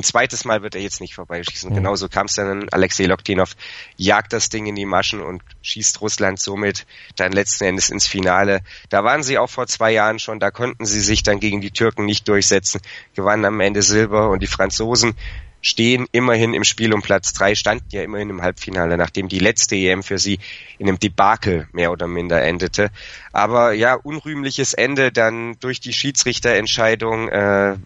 ein 0.00 0.02
zweites 0.02 0.44
Mal 0.44 0.62
wird 0.62 0.74
er 0.74 0.80
jetzt 0.80 1.00
nicht 1.00 1.14
vorbeischießen. 1.14 1.70
Mhm. 1.70 1.74
Genauso 1.74 2.08
kam 2.08 2.26
es 2.26 2.34
dann. 2.34 2.68
Alexei 2.70 3.04
Loktinov 3.04 3.54
jagt 3.96 4.32
das 4.32 4.48
Ding 4.48 4.66
in 4.66 4.74
die 4.74 4.86
Maschen 4.86 5.20
und 5.20 5.42
schießt 5.62 6.00
Russland 6.00 6.40
somit 6.40 6.86
dann 7.16 7.32
letzten 7.32 7.64
Endes 7.64 7.90
ins 7.90 8.06
Finale. 8.06 8.60
Da 8.88 9.04
waren 9.04 9.22
sie 9.22 9.38
auch 9.38 9.50
vor 9.50 9.66
zwei 9.66 9.92
Jahren 9.92 10.18
schon, 10.18 10.40
da 10.40 10.50
konnten 10.50 10.86
sie 10.86 11.00
sich 11.00 11.22
dann 11.22 11.40
gegen 11.40 11.60
die 11.60 11.70
Türken 11.70 12.04
nicht 12.04 12.26
durchsetzen, 12.28 12.80
gewannen 13.14 13.44
am 13.44 13.60
Ende 13.60 13.82
Silber 13.82 14.30
und 14.30 14.42
die 14.42 14.46
Franzosen 14.46 15.14
stehen 15.62 16.06
immerhin 16.12 16.54
im 16.54 16.64
Spiel 16.64 16.92
um 16.94 17.02
Platz 17.02 17.32
drei, 17.32 17.54
standen 17.54 17.86
ja 17.90 18.02
immerhin 18.02 18.30
im 18.30 18.42
Halbfinale, 18.42 18.96
nachdem 18.96 19.28
die 19.28 19.38
letzte 19.38 19.76
EM 19.76 20.02
für 20.02 20.18
sie 20.18 20.38
in 20.78 20.88
einem 20.88 20.98
Debakel 20.98 21.68
mehr 21.72 21.92
oder 21.92 22.06
minder 22.06 22.42
endete. 22.42 22.90
Aber 23.32 23.72
ja, 23.72 23.94
unrühmliches 23.94 24.72
Ende 24.72 25.12
dann 25.12 25.56
durch 25.60 25.80
die 25.80 25.92
Schiedsrichterentscheidung 25.92 27.28
äh, 27.28 27.76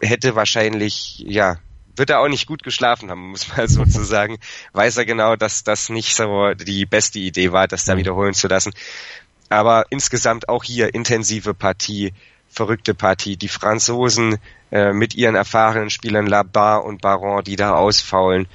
hätte 0.00 0.34
wahrscheinlich, 0.34 1.18
ja, 1.18 1.58
wird 1.96 2.10
er 2.10 2.20
auch 2.20 2.28
nicht 2.28 2.46
gut 2.46 2.62
geschlafen 2.62 3.10
haben, 3.10 3.30
muss 3.30 3.54
man 3.56 3.68
sozusagen. 3.68 4.38
Weiß 4.72 4.96
er 4.96 5.04
genau, 5.04 5.36
dass 5.36 5.64
das 5.64 5.88
nicht 5.88 6.14
so 6.14 6.54
die 6.54 6.86
beste 6.86 7.18
Idee 7.18 7.52
war, 7.52 7.68
das 7.68 7.84
da 7.84 7.94
mhm. 7.94 7.98
wiederholen 7.98 8.34
zu 8.34 8.48
lassen. 8.48 8.72
Aber 9.50 9.86
insgesamt 9.90 10.48
auch 10.48 10.64
hier 10.64 10.94
intensive 10.94 11.54
Partie, 11.54 12.12
verrückte 12.50 12.94
Partie. 12.94 13.36
Die 13.36 13.48
Franzosen 13.48 14.38
äh, 14.70 14.92
mit 14.92 15.14
ihren 15.14 15.34
erfahrenen 15.34 15.90
Spielern 15.90 16.26
Labar 16.26 16.84
und 16.84 17.00
Baron, 17.00 17.44
die 17.44 17.56
da 17.56 17.74
ausfaulen. 17.74 18.46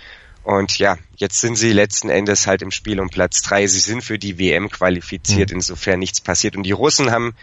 Und 0.43 0.77
ja, 0.77 0.97
jetzt 1.15 1.39
sind 1.39 1.55
sie 1.55 1.71
letzten 1.71 2.09
Endes 2.09 2.47
halt 2.47 2.61
im 2.61 2.71
Spiel 2.71 2.99
um 2.99 3.09
Platz 3.09 3.41
drei. 3.41 3.65
Sie 3.65 3.79
sind 3.79 4.03
für 4.03 4.19
die 4.19 4.37
WM 4.37 4.69
qualifiziert, 4.69 5.49
mhm. 5.49 5.57
insofern 5.57 5.99
nichts 5.99 6.21
passiert. 6.21 6.55
Und 6.55 6.63
die 6.63 6.71
Russen 6.71 7.11
haben 7.11 7.33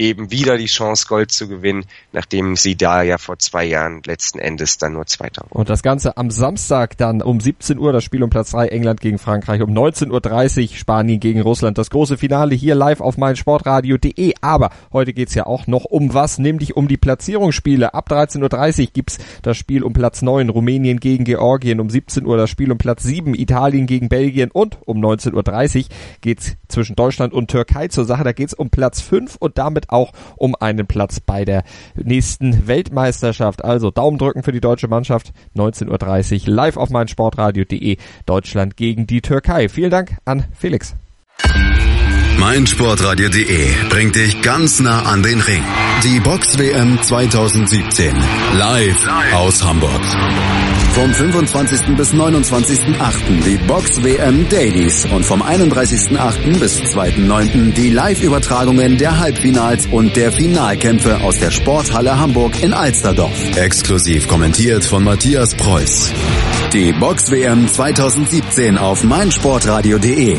eben 0.00 0.30
wieder 0.30 0.56
die 0.56 0.66
Chance, 0.66 1.06
Gold 1.06 1.30
zu 1.30 1.46
gewinnen, 1.46 1.84
nachdem 2.12 2.56
sie 2.56 2.74
da 2.74 3.02
ja 3.02 3.18
vor 3.18 3.38
zwei 3.38 3.66
Jahren 3.66 4.00
letzten 4.06 4.38
Endes 4.38 4.78
dann 4.78 4.94
nur 4.94 5.06
Zweiter 5.06 5.44
Und 5.50 5.68
das 5.68 5.82
Ganze 5.82 6.16
am 6.16 6.30
Samstag 6.30 6.96
dann 6.96 7.20
um 7.20 7.38
17 7.38 7.78
Uhr 7.78 7.92
das 7.92 8.02
Spiel 8.02 8.22
um 8.22 8.30
Platz 8.30 8.52
3 8.52 8.68
England 8.68 9.02
gegen 9.02 9.18
Frankreich, 9.18 9.60
um 9.60 9.70
19.30 9.70 10.70
Uhr 10.70 10.76
Spanien 10.76 11.20
gegen 11.20 11.42
Russland. 11.42 11.76
Das 11.76 11.90
große 11.90 12.16
Finale 12.16 12.54
hier 12.54 12.74
live 12.74 13.02
auf 13.02 13.18
meinsportradio.de. 13.18 14.34
Aber 14.40 14.70
heute 14.90 15.12
geht's 15.12 15.34
ja 15.34 15.44
auch 15.44 15.66
noch 15.66 15.84
um 15.84 16.14
was, 16.14 16.38
nämlich 16.38 16.76
um 16.76 16.88
die 16.88 16.96
Platzierungsspiele. 16.96 17.92
Ab 17.92 18.10
13.30 18.10 18.80
Uhr 18.80 18.88
gibt's 18.94 19.18
das 19.42 19.58
Spiel 19.58 19.82
um 19.82 19.92
Platz 19.92 20.22
9 20.22 20.48
Rumänien 20.48 20.98
gegen 20.98 21.24
Georgien, 21.24 21.78
um 21.78 21.90
17 21.90 22.24
Uhr 22.24 22.38
das 22.38 22.48
Spiel 22.48 22.72
um 22.72 22.78
Platz 22.78 23.02
7 23.02 23.34
Italien 23.34 23.86
gegen 23.86 24.08
Belgien 24.08 24.50
und 24.50 24.78
um 24.86 24.98
19.30 24.98 25.76
Uhr 25.78 25.84
geht's 26.22 26.56
zwischen 26.68 26.96
Deutschland 26.96 27.34
und 27.34 27.50
Türkei 27.50 27.88
zur 27.88 28.06
Sache. 28.06 28.24
Da 28.24 28.32
geht's 28.32 28.54
um 28.54 28.70
Platz 28.70 29.02
5 29.02 29.36
und 29.36 29.58
damit 29.58 29.89
auch 29.90 30.12
um 30.36 30.54
einen 30.58 30.86
Platz 30.86 31.20
bei 31.20 31.44
der 31.44 31.64
nächsten 31.94 32.66
Weltmeisterschaft. 32.66 33.64
Also 33.64 33.90
Daumen 33.90 34.18
drücken 34.18 34.42
für 34.42 34.52
die 34.52 34.60
deutsche 34.60 34.88
Mannschaft. 34.88 35.32
19.30 35.56 36.48
Uhr 36.48 36.54
live 36.54 36.76
auf 36.76 36.90
meinsportradio.de. 36.90 37.96
Deutschland 38.26 38.76
gegen 38.76 39.06
die 39.06 39.20
Türkei. 39.20 39.68
Vielen 39.68 39.90
Dank 39.90 40.16
an 40.24 40.44
Felix 40.56 40.94
meinsportradio.de 42.40 43.68
bringt 43.90 44.16
dich 44.16 44.40
ganz 44.40 44.80
nah 44.80 45.02
an 45.02 45.22
den 45.22 45.40
Ring. 45.40 45.62
Die 46.02 46.20
Box 46.20 46.58
WM 46.58 46.98
2017 47.02 48.16
live 48.54 49.08
aus 49.34 49.62
Hamburg. 49.62 50.69
Vom 50.92 51.14
25. 51.14 51.96
bis 51.96 52.12
29.8. 52.12 53.44
die 53.44 53.56
Box 53.66 54.02
WM 54.02 54.48
Dailies 54.48 55.06
und 55.06 55.24
vom 55.24 55.40
31.8. 55.42 56.58
bis 56.58 56.80
2.9. 56.80 57.72
die 57.72 57.90
Live-Übertragungen 57.90 58.98
der 58.98 59.18
Halbfinals 59.18 59.86
und 59.86 60.16
der 60.16 60.32
Finalkämpfe 60.32 61.20
aus 61.20 61.38
der 61.38 61.52
Sporthalle 61.52 62.18
Hamburg 62.18 62.60
in 62.62 62.72
Alsterdorf. 62.72 63.56
Exklusiv 63.56 64.26
kommentiert 64.26 64.84
von 64.84 65.04
Matthias 65.04 65.54
Preuß. 65.54 66.12
Die 66.72 66.92
Box 66.92 67.30
WM 67.30 67.68
2017 67.68 68.76
auf 68.76 69.04
meinsportradio.de 69.04 70.38